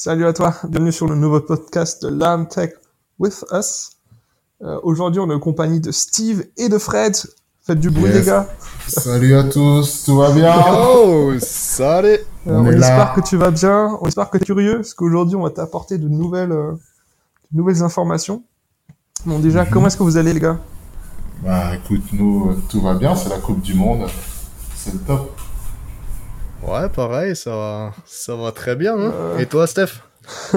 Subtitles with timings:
[0.00, 2.70] Salut à toi, bienvenue sur le nouveau podcast de Lam Tech
[3.18, 3.90] with Us.
[4.62, 7.16] Euh, Aujourd'hui, on est en compagnie de Steve et de Fred.
[7.66, 8.14] Faites du bruit, Yes.
[8.20, 8.46] les gars.
[8.86, 10.54] Salut à tous, tout va bien?
[10.72, 12.76] Oh, salut Euh, On là.
[12.76, 13.98] espère que tu vas bien.
[14.00, 16.72] On espère que tu es curieux, parce qu'aujourd'hui, on va t'apporter de nouvelles, euh,
[17.50, 18.44] de nouvelles informations.
[19.26, 19.70] Bon, déjà, Mhm.
[19.72, 20.58] comment est-ce que vous allez, les gars?
[21.42, 24.06] Bah écoute, nous, euh, tout va bien, c'est la Coupe du Monde,
[24.76, 25.36] c'est le top.
[26.68, 28.94] Ouais, pareil, ça va, ça va très bien.
[28.94, 29.38] Hein Euh.
[29.38, 30.00] Et toi, Steph?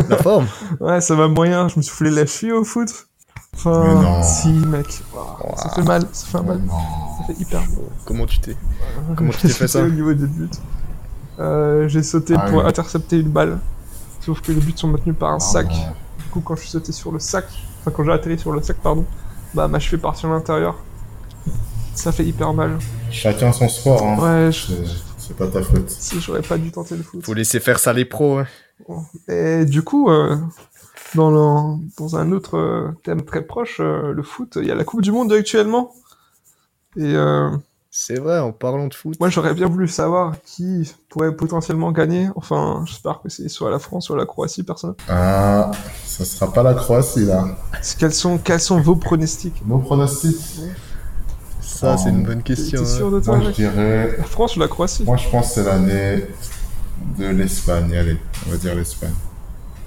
[0.10, 0.48] La forme?
[0.80, 1.68] Ouais, ça va moyen.
[1.68, 2.90] Je me suis foulé la cheville au foot.
[3.54, 4.24] Mais Enfin, non.
[4.24, 4.88] si, mec.
[5.58, 6.58] Ça fait mal, ça fait mal.
[6.60, 6.74] non.
[7.20, 7.70] Ça fait hyper mal.
[8.06, 8.56] Comment tu t'es
[9.16, 9.82] Comment tu t'es fait ça?
[9.84, 10.50] Au niveau des buts.
[11.40, 12.66] Euh, j'ai sauté Ah pour oui.
[12.68, 13.60] intercepter une balle.
[14.22, 15.68] Sauf que les buts sont maintenus par un Ah, sac.
[15.70, 17.46] Du coup, quand je suis sauté sur le sac,
[17.82, 19.06] enfin quand j'ai atterri sur le sac, pardon,
[19.54, 20.76] bah ma cheville est partie à l'intérieur.
[21.94, 22.78] Ça fait hyper mal.
[23.12, 24.18] Chacun son sport, hein.
[24.46, 24.74] Ouais, je...
[25.32, 25.90] C'est- pas ta faute.
[25.90, 27.24] si j'aurais pas dû tenter le foot.
[27.26, 28.40] Faut laisser faire ça les pros.
[28.40, 28.46] Hein.
[29.28, 30.36] Et du coup, euh,
[31.16, 34.76] dans, le- dans un autre euh, thème très proche, euh, le foot, il y a
[34.76, 35.94] la Coupe du Monde actuellement.
[36.98, 37.50] Et euh,
[37.90, 39.18] C'est vrai, en parlant de foot.
[39.20, 42.30] moi, j'aurais bien voulu savoir qui pourrait potentiellement gagner.
[42.36, 44.96] Enfin, j'espère que c'est soit la France, soit la Croatie, personne.
[45.08, 45.72] Ah,
[46.06, 47.46] ça sera pas la Croatie, là.
[48.00, 49.62] Quels sont, quels sont vos pronostics?
[49.66, 50.60] Nos pronostics?
[51.72, 52.82] Ça, c'est une bonne question.
[52.82, 54.16] t'es sûr de toi, Moi, je dirais...
[54.18, 56.26] La France ou la Croatie Moi, je pense que c'est l'année
[57.18, 59.14] de l'Espagne, allez, on va dire l'Espagne.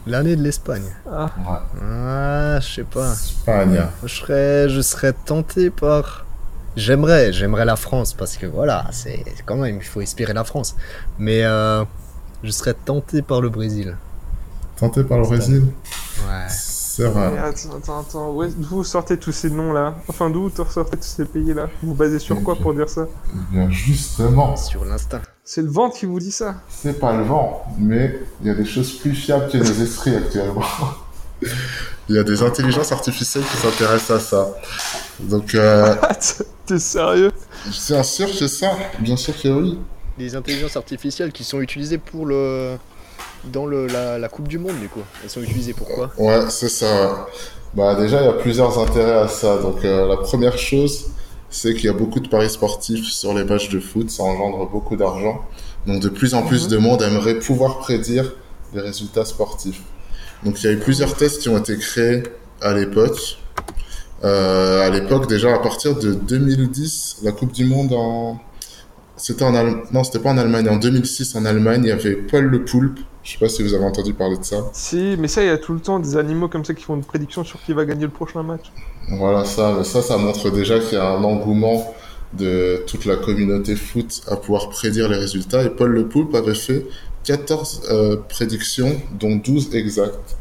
[0.06, 0.84] L'année de l'Espagne.
[1.10, 3.12] Ah, Ouais, Ah, je sais pas.
[3.12, 3.80] Espagne.
[4.04, 6.26] Je serais, je serais tenté par.
[6.76, 10.74] J'aimerais, j'aimerais la France parce que voilà, c'est quand même, il faut inspirer la France.
[11.18, 11.84] Mais euh,
[12.42, 13.96] je serais tenté par le Brésil.
[14.76, 15.62] Tenté par le Brésil
[16.28, 16.48] Ouais.
[16.96, 17.38] C'est mais vrai.
[17.38, 18.30] attends, attends, attends.
[18.30, 21.68] où est- D'où vous sortez tous ces noms-là Enfin, d'où vous sortez tous ces pays-là
[21.82, 23.06] Vous vous basez sur quoi pour dire ça?
[23.34, 25.22] Eh bien, justement, Sur l'instinct.
[25.42, 26.54] C'est le ventre qui vous dit ça?
[26.68, 30.14] C'est pas le vent, mais il y a des choses plus fiables que nos esprits
[30.14, 30.62] actuellement.
[32.08, 34.48] Il y a des intelligences artificielles qui s'intéressent à ça.
[35.20, 35.94] Donc, euh,
[36.66, 37.32] T'es sérieux?
[37.88, 38.70] bien sûr que ça,
[39.00, 39.78] bien sûr que oui.
[40.18, 42.76] Les intelligences artificielles qui sont utilisées pour le.
[43.52, 45.02] Dans le, la, la Coupe du Monde, du coup.
[45.22, 46.10] Elles sont utilisées pour quoi?
[46.18, 47.26] Ouais, c'est ça.
[47.74, 49.58] Bah déjà, il y a plusieurs intérêts à ça.
[49.58, 51.06] Donc euh, la première chose,
[51.50, 54.10] c'est qu'il y a beaucoup de paris sportifs sur les matchs de foot.
[54.10, 55.40] Ça engendre beaucoup d'argent.
[55.86, 56.70] Donc de plus en plus Mhm.
[56.70, 58.32] de monde aimerait pouvoir prédire
[58.74, 59.82] les résultats sportifs.
[60.44, 62.22] Donc il y a eu plusieurs tests qui ont été créés
[62.60, 63.38] à l'époque.
[64.24, 68.38] Euh, à l'époque, déjà à partir de 2010, la Coupe du Monde en...
[69.24, 69.84] C'était en Allemagne.
[69.90, 70.68] Non, c'était pas en Allemagne.
[70.68, 72.98] En 2006, en Allemagne, il y avait Paul Le Poulpe.
[73.22, 74.56] Je sais pas si vous avez entendu parler de ça.
[74.74, 76.94] Si, mais ça, il y a tout le temps des animaux comme ça qui font
[76.94, 78.70] une prédiction sur qui va gagner le prochain match.
[79.08, 81.94] Voilà, ça, ça, ça montre déjà qu'il y a un engouement
[82.34, 85.62] de toute la communauté foot à pouvoir prédire les résultats.
[85.62, 86.84] Et Paul Le Poulpe avait fait
[87.24, 90.36] 14 euh, prédictions, dont 12 exactes.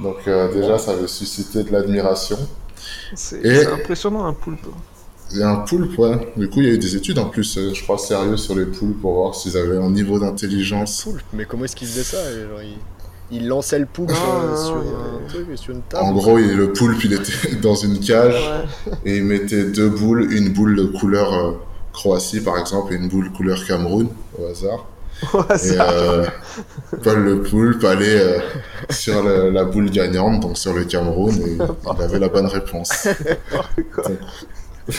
[0.00, 2.38] Donc euh, déjà, ça avait suscité de l'admiration.
[3.16, 4.68] C'est Et- c'est impressionnant, un poulpe.
[5.32, 6.32] Il y a un poulpe, ouais.
[6.36, 8.54] Du coup, il y a eu des études en plus, euh, je crois, sérieux sur
[8.56, 11.02] les poulpes pour voir s'ils avaient un niveau d'intelligence.
[11.04, 12.76] Poulpe Mais comment est-ce qu'il faisait ça Genre, il,
[13.38, 16.56] il lançait le poulpe Ah, euh, sur un truc, sur une table En gros, il-
[16.56, 18.92] le poulpe, il était dans une cage Ouais.
[19.04, 21.52] et il mettait deux boules, une boule de couleur euh,
[21.92, 24.08] Croatie par exemple et une boule couleur Cameroun
[24.38, 24.86] au hasard.
[25.64, 26.24] Et euh,
[27.02, 28.38] Paul le Poulpe allait euh,
[28.88, 32.90] sur la boule gagnante, donc sur le Cameroun, et il avait la bonne réponse.
[33.94, 34.04] Quoi.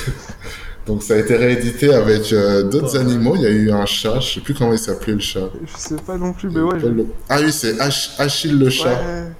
[0.88, 3.02] Donc ça a été réédité avec euh, d'autres Ouais.
[3.02, 3.36] animaux.
[3.36, 5.50] Il y a eu un chat, je sais plus comment il s'appelait le chat.
[5.66, 6.80] Je sais pas non plus, mais ouais.
[6.80, 8.90] Le- Ah oui, c'est Ach- Achille le chat.
[8.94, 9.32] Ouais.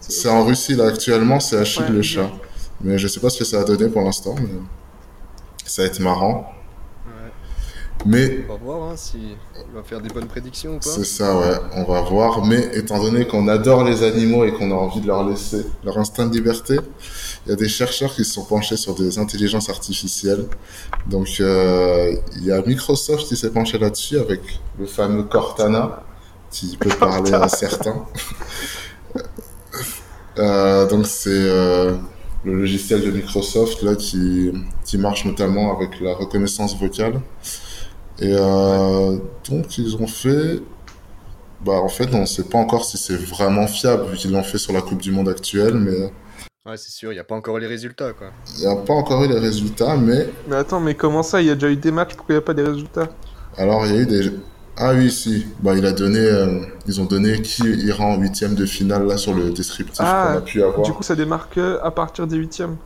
[0.00, 2.02] C'est en Russie là actuellement, c'est Achille Ouais, le bien.
[2.02, 2.30] chat.
[2.82, 4.48] Mais je sais pas ce que ça a donné pour l'instant, mais
[5.64, 6.52] ça va être marrant.
[8.04, 10.84] Mais On va voir hein, si il va faire des bonnes prédictions ou pas.
[10.90, 12.44] C'est ça, ouais, on va voir.
[12.44, 15.96] Mais étant donné qu'on adore les animaux et qu'on a envie de leur laisser leur
[15.98, 16.76] instinct de liberté,
[17.46, 20.46] il y a des chercheurs qui se sont penchés sur des intelligences artificielles.
[21.06, 24.40] Donc, euh, il y a Microsoft qui s'est penché là-dessus avec
[24.80, 26.02] le fameux Cortana,
[26.50, 28.04] qui peut parler à certains.
[30.38, 31.94] Euh, donc, c'est euh,
[32.44, 34.52] le logiciel de Microsoft là qui,
[34.84, 37.22] qui marche notamment avec la reconnaissance vocale.
[38.18, 38.34] Et
[39.48, 40.60] donc, ils ont fait.
[41.64, 44.42] Bah, en fait, on ne sait pas encore si c'est vraiment fiable, vu qu'ils l'ont
[44.42, 46.12] fait sur la Coupe du Monde actuelle, mais
[46.66, 48.28] Ouais, c'est sûr, il n'y a pas encore les résultats quoi.
[48.56, 49.96] il n'y a pas encore eu les résultats.
[49.96, 52.38] Mais Mais attends, mais comment ça Il y a déjà eu des matchs, pourquoi il
[52.38, 53.08] n'y a pas des résultats?
[53.58, 54.32] alors, il y a eu des.
[54.76, 55.46] Ah oui, si.
[55.62, 56.18] Bah, il a donné.
[56.18, 60.32] euh, ils ont donné qui ira en huitième de finale, là, sur le descriptif Ah,
[60.32, 60.82] qu'on a pu avoir.
[60.82, 62.76] Du coup, ça démarque que à partir des huitièmes.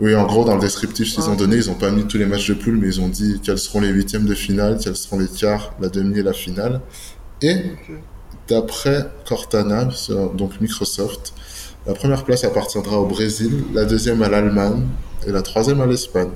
[0.00, 1.30] Oui, en gros, dans le descriptif qu'ils Ah.
[1.30, 3.38] ont donné, ils n'ont pas mis tous les matchs de poule, mais ils ont dit
[3.44, 6.80] quels seront les huitièmes de finale, quels seront les quarts, la demi et la finale.
[7.42, 7.56] Et
[8.48, 9.88] d'après Cortana,
[10.34, 11.34] donc Microsoft,
[11.86, 14.86] la première place appartiendra au Brésil, la deuxième à l'Allemagne
[15.26, 16.30] et la troisième à l'Espagne.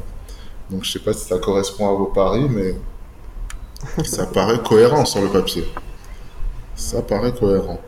[0.70, 2.74] Donc je sais pas si ça correspond à vos paris, mais
[4.04, 5.64] ça paraît cohérent sur le papier.
[6.74, 7.80] Ça paraît cohérent.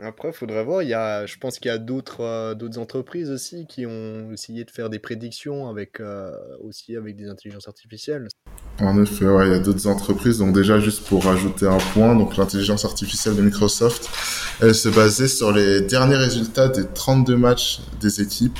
[0.00, 0.82] Après, il faudrait voir.
[0.82, 4.30] Il y a, je pense qu'il y a d'autres euh, d'autres entreprises aussi qui ont
[4.32, 6.30] essayé de faire des prédictions avec euh,
[6.62, 8.28] aussi avec des intelligences artificielles.
[8.80, 10.38] En effet, ouais, il y a d'autres entreprises.
[10.38, 14.08] Donc déjà, juste pour rajouter un point, donc l'intelligence artificielle de Microsoft,
[14.60, 18.58] elle se basait sur les derniers résultats des 32 matchs des équipes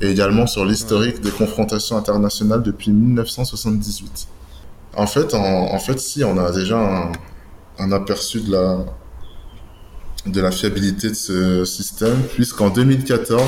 [0.00, 4.28] et également sur l'historique des confrontations internationales depuis 1978.
[4.96, 7.12] En fait, en, en fait, si on a déjà un,
[7.78, 8.84] un aperçu de la
[10.26, 13.40] de la fiabilité de ce système, puisqu'en 2014,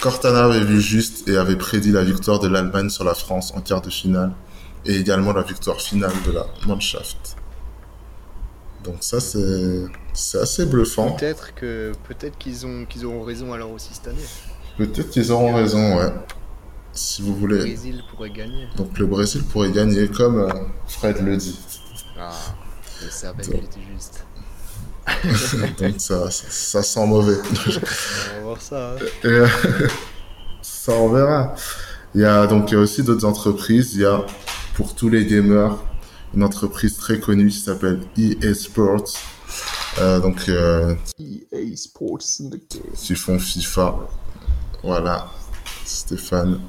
[0.00, 3.60] Cortana avait vu juste et avait prédit la victoire de l'Allemagne sur la France en
[3.60, 4.32] quart de finale,
[4.86, 7.36] et également la victoire finale de la Mannschaft.
[8.84, 11.12] Donc ça, c'est, assez bluffant.
[11.12, 14.26] Peut-être que peut-être qu'ils ont qu'ils auront raison alors aussi cette année.
[14.76, 16.12] Peut-être qu'ils auront raison, ouais.
[16.92, 17.58] Si vous voulez.
[17.58, 18.68] Le Brésil pourrait gagner.
[18.76, 20.52] Donc le Brésil pourrait gagner, comme euh,
[20.86, 21.58] Fred le dit.
[22.18, 22.30] Ah,
[23.02, 24.24] je savais qu'il était juste.
[25.80, 27.36] Donc ça, ça, ça sent mauvais.
[28.32, 28.92] On va voir ça.
[28.92, 28.96] hein.
[29.24, 29.48] Et, euh,
[30.62, 31.54] ça, on verra.
[32.14, 33.94] Il y a donc il y a aussi d'autres entreprises.
[33.94, 34.24] Il y a
[34.74, 35.78] pour tous les gamers
[36.34, 39.04] une entreprise très connue qui s'appelle EA Sports.
[40.00, 42.18] Euh, donc euh, EA Sports
[42.94, 43.96] qui font FIFA.
[44.82, 45.28] Voilà,
[45.84, 46.60] Stéphane.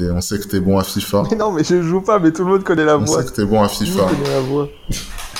[0.00, 1.24] on sait que t'es bon à FIFA.
[1.30, 3.22] Mais non, mais je joue pas, mais tout le monde connaît la On voix.
[3.22, 4.02] sait que t'es bon à Tout le FIFA.
[4.02, 4.68] monde connaît la voix.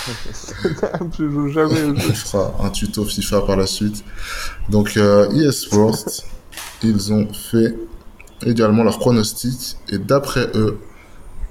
[1.18, 4.04] je joue jamais au On fera un tuto FIFA par la suite.
[4.70, 5.98] Donc euh, EA Sports,
[6.82, 7.76] ils ont fait
[8.46, 10.78] également leur pronostic et d'après eux,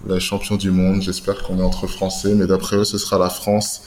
[0.06, 3.30] les champions du monde, j'espère qu'on est entre Français, mais d'après eux, ce sera la
[3.30, 3.82] France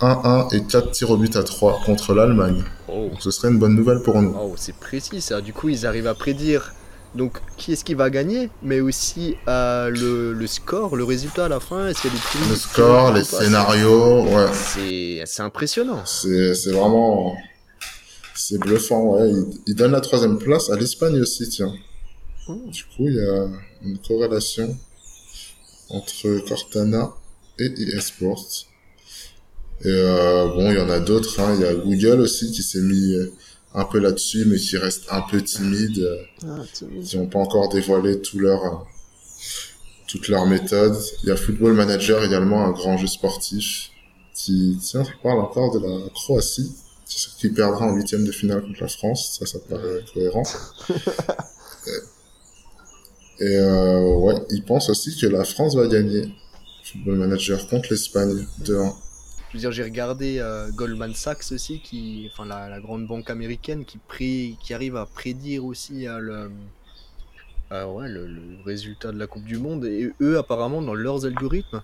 [0.00, 2.62] 1-1 et 4 tirs au but à 3 contre l'Allemagne.
[2.88, 4.34] Oh, ce serait une bonne nouvelle pour nous.
[4.38, 5.40] oh, c'est précis ça.
[5.40, 6.72] Du coup, ils arrivent à prédire
[7.14, 11.48] donc qui est-ce qui va gagner, mais aussi euh, le, le score, le résultat à
[11.48, 11.88] la fin?
[11.88, 14.46] Est-ce qu'il y a des Le score, les scénarios, ouais.
[15.26, 16.02] C'est impressionnant.
[16.04, 17.34] C'est vraiment...
[18.34, 19.28] C'est bluffant, ouais.
[19.28, 21.72] Ils, ils donnent la troisième place à l'Espagne aussi, tiens.
[22.48, 22.70] Mmh.
[22.70, 23.48] Du coup, il y a
[23.82, 24.76] une corrélation
[25.90, 27.12] entre Cortana
[27.58, 28.46] et EA Sports.
[29.82, 31.40] Et euh, bon, il y en a d'autres.
[31.40, 31.54] Hein.
[31.56, 33.32] Il y a Google aussi qui s'est mis euh,
[33.74, 35.98] un peu là-dessus, mais qui reste un peu timide.
[35.98, 37.04] euh, Ah, timide.
[37.04, 38.76] qui n'ont pas encore dévoilé tout leur, euh,
[40.06, 40.98] toutes leurs méthodes.
[41.22, 43.90] Il y a Football Manager également, un grand jeu sportif
[44.34, 46.72] qui, tiens, ça parle encore de la Croatie,
[47.38, 49.36] qui perdra en huitième de finale contre la France.
[49.38, 50.42] Ça, ça paraît cohérent.
[53.40, 56.28] Et, euh, ouais, ils pensent aussi que la France va gagner.
[56.84, 58.94] Football Manager contre l'Espagne 2-1.
[59.50, 63.30] Je veux dire, j'ai regardé euh, Goldman Sachs aussi, qui, enfin la, la grande banque
[63.30, 66.50] américaine, qui, pré, qui arrive à prédire aussi euh, le,
[67.72, 69.84] euh, ouais, le, le résultat de la Coupe du Monde.
[69.86, 71.82] Et eux, apparemment, dans leurs algorithmes,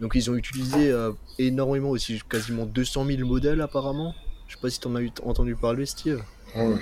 [0.00, 4.14] donc ils ont utilisé euh, énormément aussi, quasiment 200 000 modèles apparemment.
[4.46, 6.22] Je sais pas si t'en as eu- entendu parler, Steve.
[6.56, 6.74] Ouais.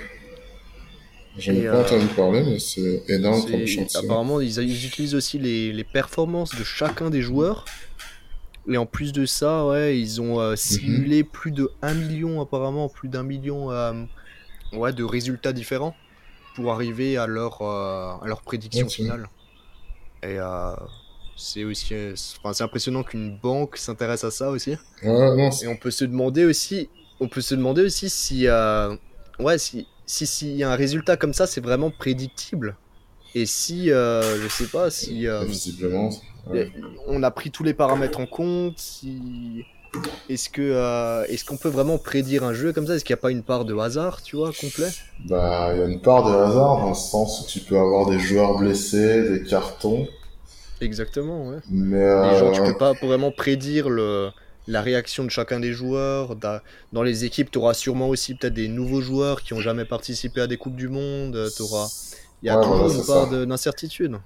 [1.39, 3.99] Et, pas euh, entendu parler, mais c'est énorme comme chantier.
[3.99, 7.65] Apparemment, ils, ils utilisent aussi les, les performances de chacun des joueurs.
[8.69, 12.89] Et en plus de ça, ouais, ils ont euh, simulé plus de 1 million, apparemment,
[12.89, 13.93] plus d'un million euh,
[14.73, 15.95] ouais, de résultats différents
[16.55, 19.29] pour arriver à leur, euh, à leur prédiction finale.
[20.23, 20.37] Et
[21.37, 21.93] c'est aussi
[22.39, 24.71] enfin, c'est impressionnant qu'une banque s'intéresse à ça aussi.
[25.03, 26.89] Ouais, non, c'est- Et on peut se demander aussi,
[27.19, 28.47] on peut se demander aussi si,
[29.39, 32.79] ouais, si, si, s'il y a un résultat comme ça, c'est vraiment prédictible.
[33.35, 36.09] Et si, euh, je sais pas, si euh, visiblement.
[36.45, 36.71] ouais.
[37.07, 39.67] on a pris tous les paramètres en compte, si,
[40.29, 42.95] est-ce que, euh, est-ce qu'on peut vraiment prédire un jeu comme ça?
[42.95, 44.95] Est-ce qu'il n'y a pas une part de hasard, tu vois, complet?
[45.19, 48.07] Bah, il y a une part de hasard dans le sens où tu peux avoir
[48.09, 50.07] des joueurs blessés, des cartons,
[50.81, 51.59] Exactement, ouais.
[51.69, 54.31] mais Et genre, tu euh, peux pas vraiment prédire le,
[54.67, 56.35] la réaction de chacun des joueurs.
[56.35, 56.61] Da-
[56.93, 60.41] Dans les équipes, tu auras sûrement aussi peut-être des nouveaux joueurs qui ont jamais participé
[60.41, 61.49] à des Coupes du Monde.
[61.57, 61.87] T'auras...
[62.43, 64.17] Il y a Ouais, toujours voilà, une part de- d'incertitude.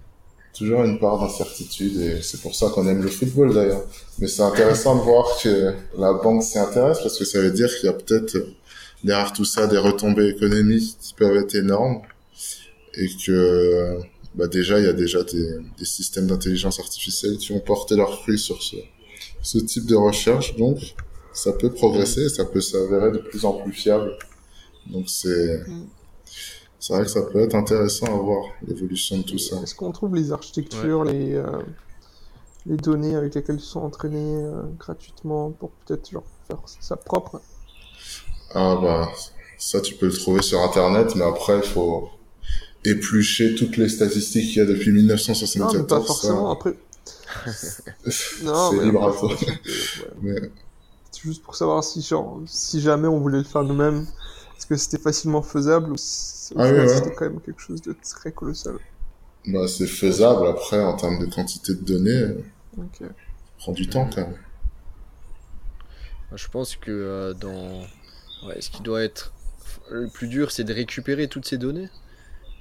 [0.57, 3.85] toujours une part d'incertitude et c'est pour ça qu'on aime le football d'ailleurs.
[4.19, 7.69] Mais c'est intéressant de voir que la banque s'y intéresse parce que ça veut dire
[7.73, 8.53] qu'il y a peut-être euh,
[9.05, 12.01] derrière tout ça des retombées économiques qui peuvent être énormes
[12.95, 13.99] et que euh,
[14.35, 18.21] bah déjà il y a déjà des, des systèmes d'intelligence artificielle qui ont porté leurs
[18.21, 18.75] fruits sur ce,
[19.41, 20.77] ce type de recherche donc
[21.33, 24.11] ça peut progresser ça peut s'avérer de plus en plus fiable.
[24.91, 25.85] Donc c'est Mm.
[26.79, 29.57] c'est vrai que ça peut être intéressant à voir l'évolution de tout ça.
[29.63, 31.45] Est-ce qu'on trouve les architectures, les, euh,
[32.65, 37.41] les données avec lesquelles ils sont entraînés euh, gratuitement pour peut-être leur faire ça propre?
[38.53, 39.09] Ah bah,
[39.57, 42.09] ça tu peux le trouver sur internet, mais après il faut
[42.83, 45.77] éplucher toutes les statistiques qu'il y a depuis Non, 1974.
[45.81, 46.49] mais pas ça, forcément.
[46.51, 46.73] Après,
[48.39, 49.35] non, c'est mais libre à après, toi.
[49.35, 50.11] sachant que, ouais.
[50.21, 50.51] Mais
[51.11, 54.07] C'est juste pour savoir si, genre, si jamais on voulait le faire nous-mêmes,
[54.57, 56.87] est-ce que c'était facilement faisable ou si Ah oui, final, ouais.
[56.89, 58.79] c'était quand même quelque chose de très colossal.
[59.45, 62.41] bah, c'est faisable après en termes de quantité de données, ça
[62.77, 63.01] Ok.
[63.59, 64.37] prend du temps quand même.
[66.33, 67.89] Je pense que euh, dans.
[68.41, 69.33] Ouais, ce qui doit être
[69.91, 71.89] le plus dur, c'est de récupérer toutes ces données.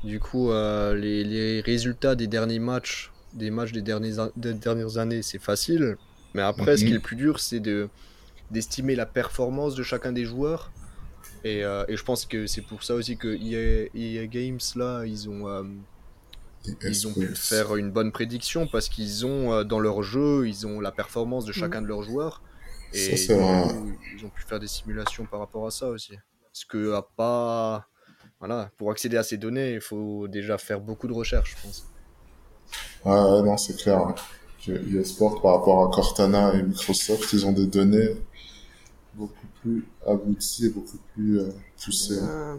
[0.04, 4.98] Du coup, euh, les, les résultats des derniers matchs, des matchs des dernières, des dernières
[4.98, 5.98] années, c'est facile.
[6.34, 6.96] Mais après, ce qui est Mhm.
[6.96, 7.90] le plus dur, c'est de
[8.50, 10.74] d'estimer la performance de chacun des joueurs.
[11.44, 15.04] Et, euh, et je pense que c'est pour ça aussi que EA, EA Games, là,
[15.06, 15.64] ils ont, euh,
[16.84, 20.66] ils ont pu faire une bonne prédiction parce qu'ils ont euh, dans leur jeu, ils
[20.66, 21.76] ont la performance de Mhm.
[21.76, 22.42] chacun de leurs joueurs.
[22.92, 26.14] Ça, Et coup, ils ont pu faire des simulations par rapport à ça aussi.
[26.52, 27.88] Parce que à pas,
[28.40, 31.88] voilà, pour accéder à ces données, il faut déjà faire beaucoup de recherches, je pense.
[33.04, 34.14] Ah ouais, non, c'est clair.
[34.64, 38.16] Que eSport, par rapport à Cortana et Microsoft, ils ont des données
[39.14, 41.48] beaucoup plus abouties et beaucoup plus euh,
[41.82, 42.18] poussées.
[42.20, 42.56] Euh,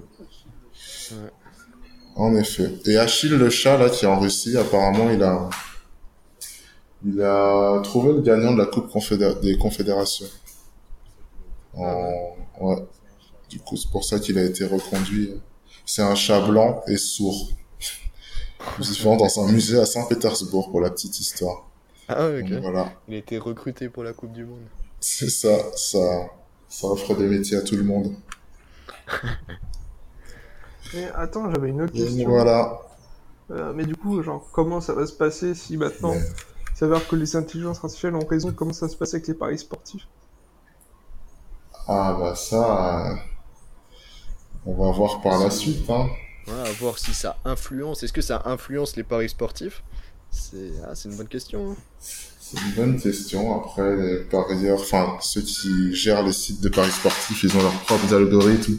[2.16, 2.72] En effet.
[2.86, 5.50] Et Achille le chat, là, qui est en Russie, apparemment, il a,
[7.06, 10.28] il a trouvé le gagnant de la Coupe confédé- des Confédérations.
[11.74, 12.36] En...
[12.60, 12.76] Ouais.
[13.50, 15.32] Du coup, c'est pour ça qu'il a été reconduit.
[15.86, 17.50] C'est un chat blanc et sourd.
[18.80, 21.68] Vivant dans un musée à Saint-Pétersbourg, pour la petite histoire.
[22.08, 22.92] Ah ouais, Donc, voilà.
[23.08, 24.64] Il a été recruté pour la Coupe du Monde.
[25.00, 26.28] C'est ça, ça,
[26.68, 28.14] ça offre des métiers à tout le monde.
[30.94, 32.30] Mais attends, j'avais une autre question.
[32.30, 32.80] voilà.
[33.52, 36.22] Euh, mais du coup, genre, comment ça va se passer si maintenant Mais-
[36.74, 39.58] il s'avère que les intelligences artificielles ont raison Comment ça se passe avec les paris
[39.60, 40.08] sportifs?
[41.88, 43.16] Ah bah ça, euh,
[44.66, 45.90] on va voir par la suite.
[45.90, 46.08] Hein.
[46.48, 48.04] Ouais, à voir si ça influence.
[48.04, 49.84] Est-ce que ça influence les paris sportifs?
[50.32, 51.72] C'est ah, c'est une bonne question.
[51.72, 51.76] hein.
[52.00, 53.56] C'est une bonne question.
[53.62, 57.80] Après, les parieurs, enfin ceux qui gèrent les sites de paris sportifs, ils ont leurs
[57.82, 58.78] propres algorithmes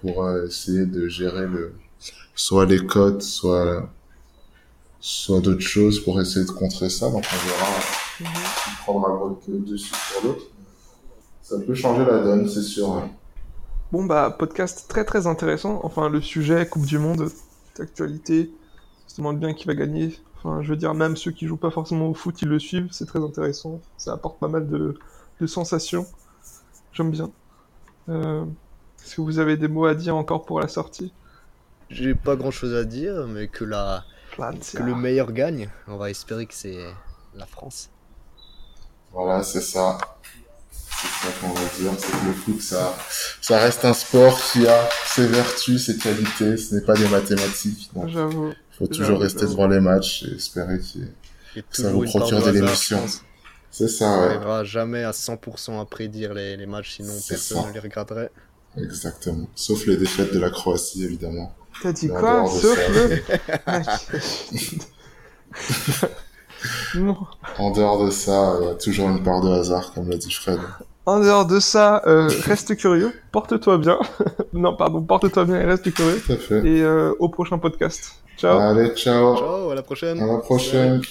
[0.00, 1.74] pour euh, essayer de gérer le,
[2.34, 3.88] soit les cotes, soit
[5.00, 7.10] soit d'autres choses pour essayer de contrer ça.
[7.10, 7.80] Donc on verra
[8.18, 9.08] qui prendra
[9.48, 10.44] le dessus sur l'autre.
[11.42, 12.90] Ça peut changer la donne, c'est sûr.
[12.92, 13.10] hein.
[13.94, 15.78] Bon, bah, podcast très très intéressant.
[15.84, 17.30] Enfin, le sujet, Coupe du Monde,
[17.78, 18.50] d'actualité,
[19.06, 20.18] on se demande bien qui va gagner.
[20.36, 22.88] Enfin, je veux dire, même ceux qui jouent pas forcément au foot, ils le suivent,
[22.90, 23.80] c'est très intéressant.
[23.96, 24.98] Ça apporte pas mal de,
[25.40, 26.08] de sensations.
[26.92, 27.30] J'aime bien.
[28.08, 28.44] Euh,
[29.00, 31.12] Est-ce que vous avez des mots à dire encore pour la sortie?
[31.88, 34.02] J'ai pas grand chose à dire, mais que, la...
[34.36, 35.70] Que le meilleur gagne.
[35.86, 36.84] On va espérer que c'est
[37.32, 37.90] la France.
[39.12, 39.98] Voilà, c'est ça.
[41.24, 42.96] C'est ça qu'on va dire, c'est que le foot, ça,
[43.40, 47.90] ça reste un sport qui a ses vertus, ses qualités, ce n'est pas des mathématiques.
[47.94, 48.50] Donc, J'avoue.
[48.50, 49.52] il faut J'avoue, toujours rester j'avoue.
[49.52, 53.04] devant les matchs et espérer a Ça vous procure de l'émotion.
[53.70, 54.28] C'est ça, On ouais.
[54.28, 57.68] n'arrivera jamais à 100% à prédire les, les matchs, sinon C'est personne ça.
[57.68, 58.30] ne les regarderait.
[58.76, 59.48] Exactement.
[59.54, 61.54] Sauf les défaites de la Croatie, évidemment.
[61.82, 62.88] T'as dit quoi Sauf ça.
[62.88, 63.22] le...
[67.00, 67.16] non.
[67.58, 70.30] En dehors de ça, il y a toujours une part de hasard, comme l'a dit
[70.32, 70.58] Fred.
[71.06, 73.98] En dehors de ça, euh, reste curieux, porte-toi bien.
[74.54, 76.22] non, pardon, porte-toi bien et reste curieux.
[76.24, 76.66] Tout à fait.
[76.66, 78.22] Et euh, au prochain podcast.
[78.38, 78.58] Ciao.
[78.58, 79.36] Allez, ciao.
[79.36, 80.20] Ciao, à la prochaine.
[80.20, 81.02] À la prochaine.